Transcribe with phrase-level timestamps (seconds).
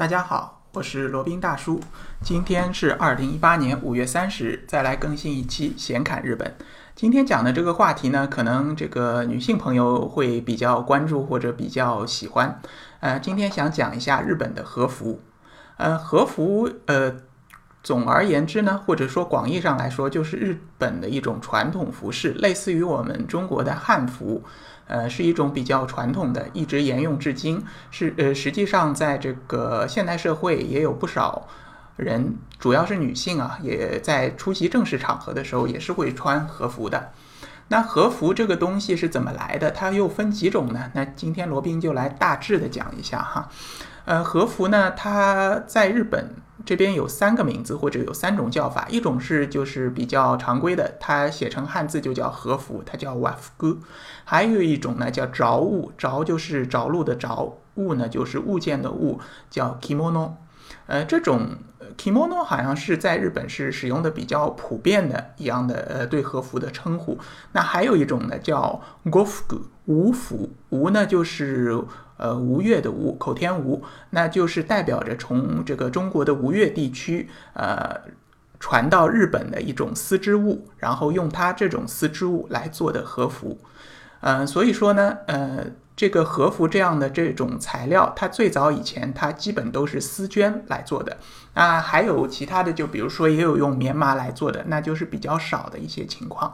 [0.00, 1.78] 大家好，我是罗宾大叔。
[2.22, 6.56] 今天是二零一八年五月三十日，再来更新一期闲侃日本。
[6.96, 12.62] 今天讲的这个话题呢，可能这个女性朋友会比较关注或者比较喜欢。
[13.00, 15.20] 呃，今天想讲一下日本的和服。
[15.76, 17.14] 呃，和服，呃，
[17.82, 24.42] 总而言之呢，或者说广义上来说，就是日本的一种传统服饰，类似于我们中国的汉服。
[24.86, 27.64] 呃，是一种比较传统的，一直沿用至今。
[27.92, 31.46] 是呃，实际上在这个现代社会，也有不少
[31.94, 37.12] 人，主要是女性啊，也在出席正式场合的时候，也是会穿和服的。
[37.68, 39.70] 那和服这个东西是怎么来的？
[39.70, 40.90] 它又分几种呢？
[40.92, 43.48] 那今天罗宾就来大致的讲一下哈。
[44.06, 46.34] 呃，和服呢，它在日本。
[46.64, 53.78] 这边有三个名字或者有三种叫法，一种是就是比较常规的，它写成汉字就叫和服，它叫和服；
[54.24, 60.32] 还有一种呢叫着物，着就是着陆的着，物呢就是物件的物，叫 kimono。
[60.86, 61.48] 呃，这种
[61.96, 67.18] kimono 好像是在日本是使用的比较普遍的一样的呃对和服的称呼。
[67.52, 71.82] 那还有一种呢叫 gofu，无服，无呢就是。
[72.20, 77.98] 呃，吴越的吴，口天吴，那就是代表着从这个中国的吴越地区，呃，
[78.58, 83.58] 传到日本的一种丝织物，然后用它这种丝织物来做的和服，
[84.20, 85.64] 嗯，所以说呢，呃，
[85.96, 91.16] 这个和服这样的这种材料，它最早以前它基本都是丝绢来做的，
[91.54, 96.52] 啊，还有其他的，就比如说也有用棉麻来做的，那就是比较少的一些情况。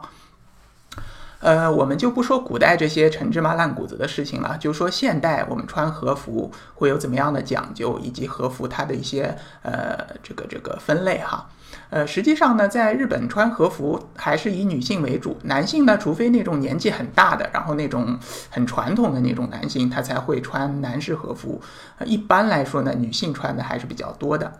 [1.39, 11.47] 呃，我们就不说古代这些陈芝麻烂谷子的事情了，就说现代我们穿和服会有怎么样的讲究，以及和服它的一些呃这个这个分类哈。
[11.89, 18.17] 呃，实际上呢，在日本穿和服还是以女性为主，男性呢，除非那种年纪很大的，然后那种
[18.49, 21.61] 很传统的那种男性，他才会穿男士和服。
[22.03, 24.51] 一般来说呢，女性穿的还是比较多的。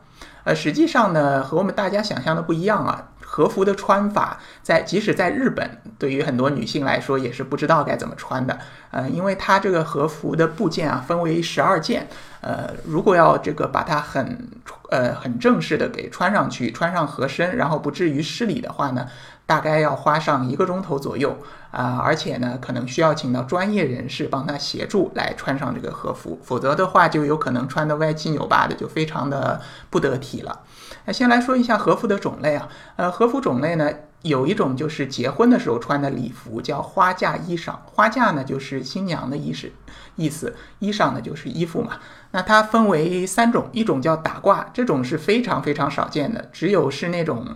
[0.44, 3.10] 呃，实际上呢，和我们大家想象的不一样啊。
[3.38, 8.58] 和服的穿法，在即使在日本，对于很多女性来说也是不知道该怎么穿的。
[8.90, 12.08] 呃，因为它这个和服的部件啊，分为十二件。
[12.42, 14.48] 呃，如果要这个把它很
[14.90, 19.06] 呃很正式的给穿上去，穿上合身，然后不至于失礼的话呢，
[19.48, 21.36] 大概要花上一个钟头左右
[21.72, 22.00] 啊。
[22.04, 29.60] 而且呢，可能需要请到专业人士帮他协助来穿上这个和服，否则的话就有可能穿的歪七扭八的，就非常的
[29.90, 30.62] 不得体了。
[31.06, 33.90] 那先来说一下和服的种类啊，呃，和服种类呢，
[34.24, 37.74] 有一种就是结婚的时候穿的礼服，叫花嫁衣裳。
[37.86, 39.72] 花嫁呢就是新娘的意思，
[40.18, 41.94] 意思，衣裳呢就是衣服嘛。
[42.32, 47.56] 那它分为三种，一种叫打褂，这种是非常非常少见的，只有是那种，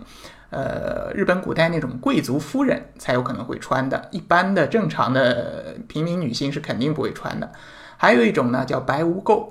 [0.52, 7.50] 呃，日本古代那种贵族夫人才有可能会穿的，一般的正常的平民女性是肯定不会穿的。
[7.96, 9.48] 还有一种呢叫白无垢，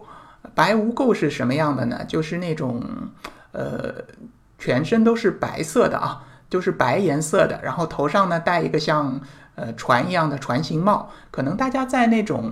[0.56, 2.06] 白无垢是什么样的呢？
[2.07, 2.81] 就是那种。
[3.53, 3.94] 呃，
[4.57, 9.19] 全身都是白色的啊，就是白颜色的，然后头上呢戴一个像
[9.56, 12.51] 呃船一样的船形帽，可能大家在那种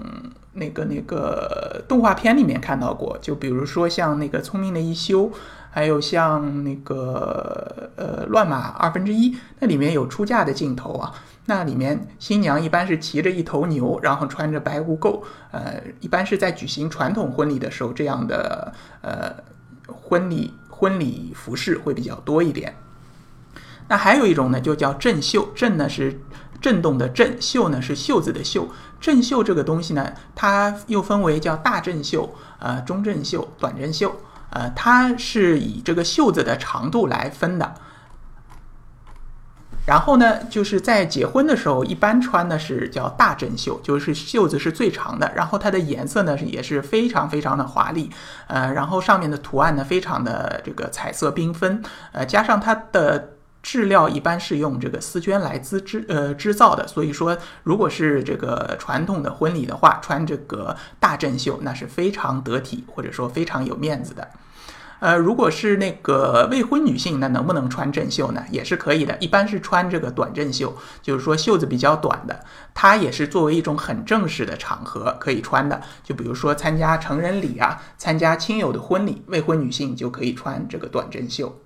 [0.54, 5.32] 那个那个动画片里面看到过，就比如说像那个聪明的一休，
[5.72, 11.14] 还有像那个呃乱马二分之一，那里面有出嫁的镜头啊，
[11.46, 15.22] 那里面新娘一般是骑着一头牛，然后穿着白无垢，
[15.52, 19.36] 呃，一般是在举行传统婚礼的时候这样的呃
[19.88, 20.54] 婚礼。
[20.72, 22.74] 婚礼服饰会比较多一点，
[23.90, 25.50] 那还有一种呢，就叫振袖。
[25.54, 26.22] 振呢是
[26.62, 28.70] 震动的震，袖呢是袖子的袖。
[29.02, 34.16] 振袖这个东西呢，它又分为叫大振袖、呃中振袖、短振袖，
[34.52, 37.74] 呃，它是以这个袖子的长度来分的。
[39.86, 45.32] 然后呢，就是在结婚的时候，一般穿的是叫大针袖，就是袖子是最长的。
[45.36, 48.12] 然后它的颜色呢也是非常非常的华丽，
[48.46, 53.30] 呃，然后上面的图案呢非常的这个彩色缤纷，呃，加上它的
[53.62, 64.28] 质料一般是用这个丝绢来织织呃织造的，所以说如果是这个传统的婚礼的话，穿这个大针袖那是非常得体或者说非常有面子的。
[65.02, 68.44] 呃，如果是那个未婚女性，那能不能穿正袖呢？
[68.52, 75.82] 也是可以的，一般是穿这个短正袖，就是说袖子比较短的，它也是作为一种很正式的场合可以穿的。
[76.04, 81.62] 就比如说参加成人礼啊，参加亲友的婚礼，未婚女性就可以穿这个短正袖。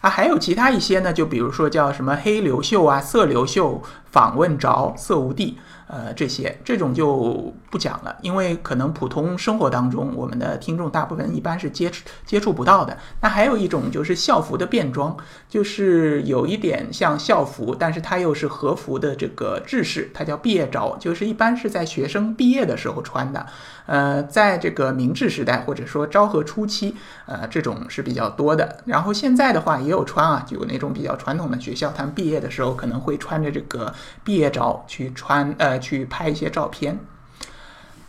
[0.00, 5.58] 啊，还有其他一些呢，就比如说叫什么黑流袖啊、色流袖、访问着、色无地。
[5.90, 12.94] 呃，这些这种就不讲了，因为可能普通生活当中，我们的听众大部分一般是接触接触不到的。
[13.22, 15.16] 那还有一种就是校服的便装，
[15.48, 23.46] 就是有一点像校服，但是它又是和服的这个制式，它叫毕业着，就是一般是在学生毕业的时候穿的。
[23.86, 26.94] 呃，在这个明治时代或者说昭和初期，
[27.24, 28.80] 呃，这种是比较多的。
[28.84, 33.92] 然后现在的话也有穿啊，就有那种比较传统的学校，他们毕业的时候可能会穿着这个
[34.22, 36.98] 毕业照去穿，呃，去拍一些照片。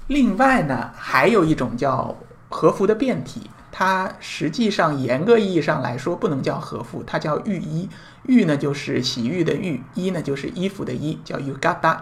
[0.07, 2.13] 另外呢，还有一种叫
[2.49, 7.87] 和服的变体，它实际上严格意义上来说不能叫和服，它叫浴衣。
[8.23, 11.97] 浴呢就是洗浴的浴，衣呢就是衣服的衣，叫 yukata。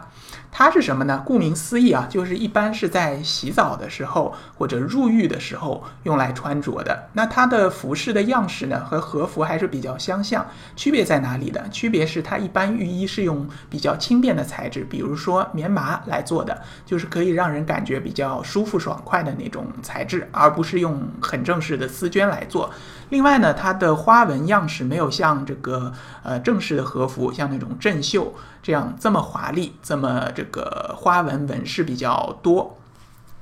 [0.50, 1.22] 它是什么呢？
[1.24, 7.10] 顾名思义啊，就是一般是在洗澡的时候或者入浴的时候用来穿着的。
[7.14, 10.44] 那它的服饰的样式呢，和和服还是比较相像。
[10.76, 11.62] 区别在哪里呢？
[11.70, 22.72] 区别是它一般浴衣是用比较轻便的材质，比如说棉麻来做的，就是可以让人感觉比较舒服爽快的那种材质，而不是用很正式的丝绢来做。
[23.10, 25.94] 另外呢，它的花纹样式没有像这个
[26.24, 32.78] 呃正式的和服，像那种正袖这样这么华丽，这么这个花纹纹饰比较多。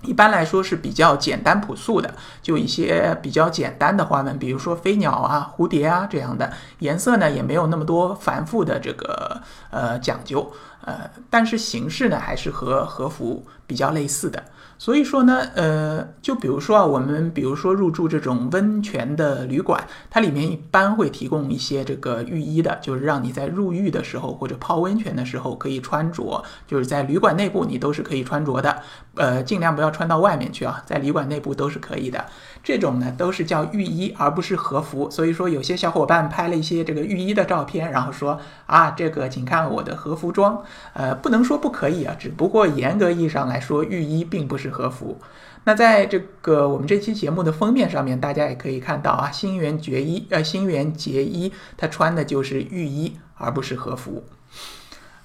[0.01, 6.53] 一般来说是比较简单朴素的，就一些比较简单的花纹，比如说飞鸟啊、蝴蝶啊这样的。
[6.79, 9.41] 颜色呢也没有那么多繁复的这个
[9.71, 14.43] 呃讲究，呃，但是形式呢还是和和服比较类似的。
[14.77, 28.81] 所以说呢，呃，就比如说啊，我们比如说入住这种温泉的旅馆，它里面一般会提供一些这个浴衣的，就是让你在入浴的时候或者泡温泉的时候可以穿着，就是在旅馆内部你都是可以穿着的，
[29.15, 32.25] 呃，尽量不要穿到外面去啊，在旅馆内部都是可以的。
[32.61, 35.09] 这种呢都是叫浴衣，而不是和服。
[35.09, 40.61] 所以说有些小伙伴拍了一些这个浴衣的照片，然后说啊，这个请看我的和服装，
[40.93, 45.17] 呃，不能说不可以啊，只不过严格意义上来说，浴衣并不是是和服。
[45.63, 54.23] 那在这个我们这期节目的封面上面，大家也可以看到啊，新垣结衣，呃，新垣结衣，他穿的就是浴衣，而不是和服。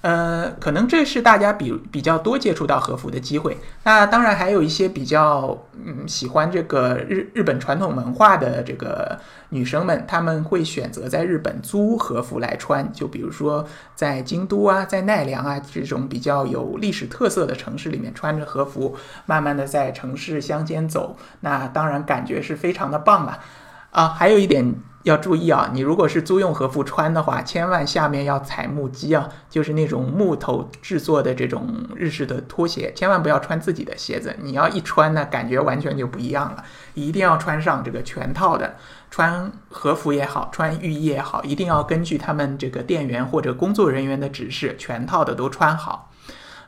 [0.01, 3.55] 呃，可能这是大家比比较多接触到和服的机会。
[3.83, 5.55] 那当然还有一些比较
[5.85, 9.19] 嗯喜欢这个日日本传统文化的这个
[9.49, 12.91] 女生们，她们会选择在日本租和服来穿。
[12.91, 13.63] 就比如说
[13.93, 18.95] 在京都啊，在奈良啊这种比较有历史特色的城市里面，穿着和服，
[19.27, 23.39] 慢慢的在城市乡间走，那当然感觉是非常的棒了。
[23.91, 24.73] 啊，还有一点。
[25.03, 34.35] 要注意啊，你如果是租用和服穿的话，千万下面要踩木屐啊，就是那种木头制作的这种日式的拖鞋，千万不要穿自己的鞋子。
[34.39, 36.63] 你要一穿呢，感觉完全就不一样了。
[36.93, 38.75] 一定要穿上这个全套的，
[39.09, 46.10] 穿和服也好，穿浴衣也好，一定要根据他们这个店员或者工作人员的指示，全套的都穿好。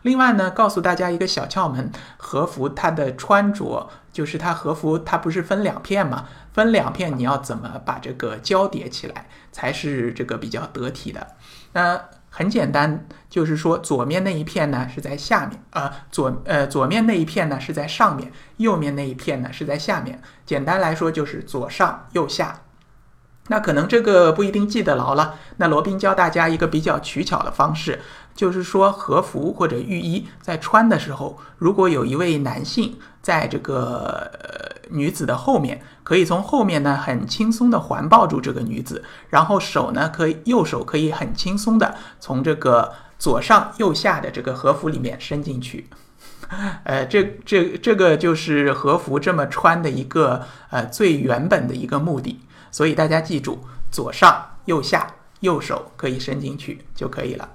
[0.04, 6.26] 另外呢，告诉大家一个小窍门，和服它的穿着就是它和服它不是分两片嘛？
[6.54, 11.28] 分两片，你要怎么把这个交叠起来才是这个比较得体的？
[11.74, 20.22] 那很简单，就是说左面那一片呢是在下面，呃左呃左面那一片呢是在上面，右面那一片呢是在下面。
[20.46, 22.62] 简单来说就是左上右下。
[23.48, 25.36] 那可能这个不一定记得牢了。
[25.58, 28.00] 那罗宾教大家一个比较取巧的方式。
[28.36, 45.88] 就是说，和服或者浴衣在穿的时候，如果有一位男性在这个呃女子的后面，可以从后面呢很轻松的环抱住这个女子，然后手呢可以右手可以很轻松的从这个左上右下的这个和服里面伸进去。
[46.86, 50.42] 呃，这这这个就是和服这么穿的一个
[50.72, 52.40] 呃最原本的一个目的。
[52.74, 53.60] 所以大家记住，
[53.92, 55.08] 左上右下，
[55.42, 57.48] 右手可以伸进去就可以了。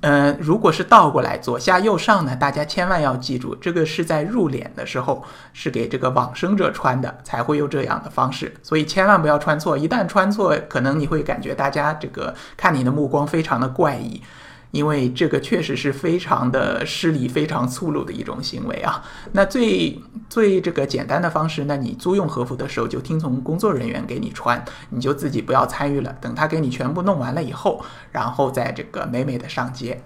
[0.00, 2.34] 嗯，如果是倒过来，左下右上呢？
[2.34, 8.52] 大家千万要记住，这个是在入殓的时候，是给这个往生者穿的，才会有这样的方式。
[8.62, 14.22] 所以千万不要穿错，一旦穿错，可能你会感觉大家这个看你的目光非常的怪异。
[14.74, 19.00] 因为这个确实是非常的失礼、非常粗鲁的一种行为啊。
[19.30, 26.12] 那最最这个简单的方式，那你租用和服的时候就听从工作人员给你穿，你就自己不要参与了。
[26.20, 30.02] 等他给你全部弄完了以后，然后再这个美美的上街。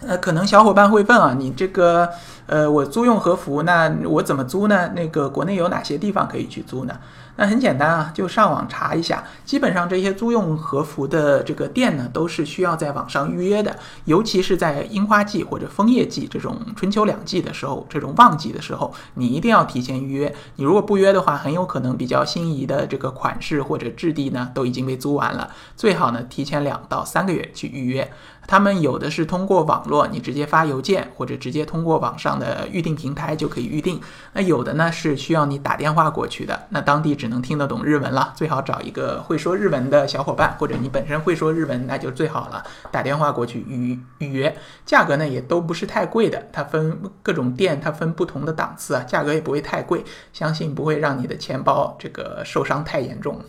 [0.00, 2.08] 呃，可能小伙伴会问啊，你这个
[2.46, 4.92] 呃，我租用和服，那我怎么租呢？
[4.94, 6.98] 那个国内有哪些地方可以去租呢？
[7.36, 9.24] 那很简单啊，就上网查一下。
[9.44, 13.76] 基本上这些租用和服的这个店呢，都是需要在网上预约的。
[14.04, 20.34] 尤其是在樱花季或者枫叶季这种春秋两季的时候，这种旺季的时候，你一定要提前预约。
[20.56, 25.50] 你如果不约的话，很有可能比较心仪的这个款式或者质地呢，都已经被租完了。
[25.76, 28.10] 最好呢，提前两到三个月去预约。
[28.46, 34.00] 他们有的是通过网络，你直接发邮件或者直接通过网上的预订平台就可以预订。
[34.32, 42.64] 那有的呢是需要你打电话过去的，那当地只能听得懂日文了，最好找一个会说日文的小伙伴，或者你本身会说日文，那就最好了。
[42.90, 53.40] 打电话过去预预约，价格呢也都不是太贵的，它分各种店，它分不同的档次啊，价格也不会太贵，相信不会让你的钱包这个受伤太严重。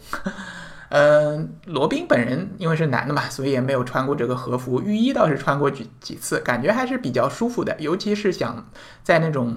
[0.90, 4.82] 嗯，罗宾本人因为是男的嘛，所以也没有穿过这个和服。
[4.82, 7.76] 浴衣倒是穿过几几次，感觉还是比较舒服的。
[7.80, 8.70] 尤其是想
[9.04, 9.56] 在那种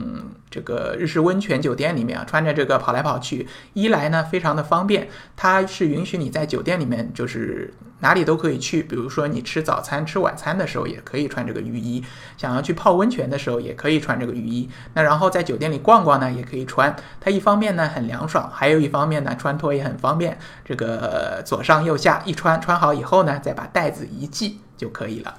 [0.51, 8.83] 这个日式温泉酒店里面啊，穿着这个跑来跑去，一来呢非常的方便，它是允许你在酒店里面就是哪里都可以去。
[8.83, 12.05] 比如说你吃早餐、吃晚餐的时候也可以穿这个浴衣，
[12.37, 14.69] 想要去泡温泉的时候也可以穿这个浴衣。
[14.95, 16.95] 那然后在酒店里逛逛呢，也可以穿。
[17.21, 20.39] 它一方面呢很凉爽，还有一方面呢穿脱也很方便。
[20.65, 21.43] 这个。
[21.45, 25.35] 左上右下一穿，穿好以后呢，再把带子一系就可以了。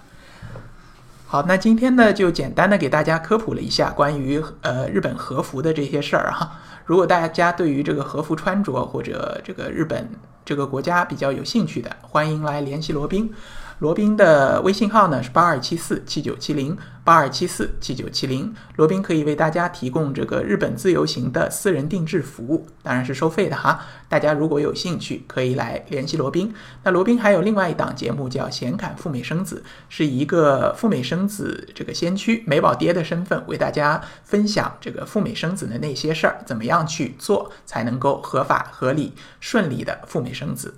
[1.31, 6.59] 好，那今天呢，就简单的给大家科普了一下关于呃日本和服的这些事儿哈。
[6.87, 10.09] 如果大家对于这个和服穿着或者这个日本
[10.43, 13.31] 这个国家比较有兴趣的，欢迎来联系罗宾。
[13.79, 18.53] 罗宾的微信号呢是八二七四七九七零八二七四七九七零。
[18.75, 23.85] 罗宾可以为大家提供这个日本自由行的私人定制服务，当然是收费的哈。
[24.09, 26.53] 大家如果有兴趣，可以来联系罗宾。
[26.83, 40.75] 那罗宾还有另外一档节目叫《闲侃赴美生子》，是一个赴美生子这个先驱美宝爹的身份，为大家分享这个赴美生子的那些事儿，怎么样去做才能够合法、合理、顺利的赴美生子。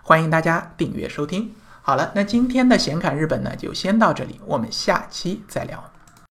[0.00, 1.54] 欢迎大家订阅收听。
[1.86, 5.93] 好了，那今天的显侃日本呢，就先到这里，我们下期再聊。